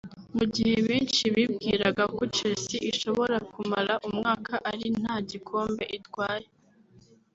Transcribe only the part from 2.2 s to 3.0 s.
Chelsea